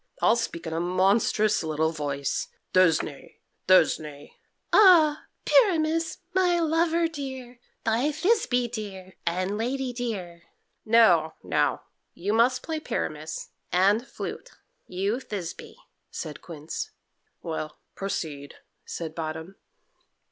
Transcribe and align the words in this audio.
"I'll 0.19 0.35
speak 0.35 0.65
in 0.65 0.73
a 0.73 0.79
monstrous 0.79 1.61
little 1.63 1.91
voice. 1.91 2.47
'Thisne, 2.73 3.35
Thisne!' 3.67 4.31
'Ah, 4.73 5.25
Pyramus, 5.45 6.17
my 6.33 6.59
lover 6.59 7.07
dear! 7.07 7.59
Thy 7.85 8.11
Thisby 8.11 8.67
dear, 8.71 9.13
and 9.27 9.59
lady 9.59 9.93
dear!'" 9.93 10.41
"No, 10.87 11.35
no! 11.43 11.81
you 12.15 12.33
must 12.33 12.63
play 12.63 12.79
Pyramus, 12.79 13.49
and, 13.71 14.07
Flute, 14.07 14.49
you 14.87 15.19
Thisby," 15.19 15.75
said 16.09 16.41
Quince. 16.41 16.89
"Well, 17.43 17.77
proceed," 17.93 18.55
said 18.83 19.13
Bottom. 19.13 19.55